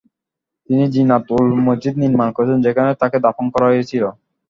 [0.69, 4.03] তিনি জিনাত-উল-মসজিদ নির্মান করেন, যেখানে তাকে দাফন করা হয়েছিল।